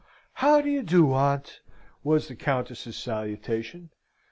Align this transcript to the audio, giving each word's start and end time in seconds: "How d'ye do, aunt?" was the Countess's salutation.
"How 0.33 0.61
d'ye 0.61 0.81
do, 0.81 1.13
aunt?" 1.13 1.61
was 2.03 2.27
the 2.27 2.35
Countess's 2.35 2.95
salutation. 2.97 3.91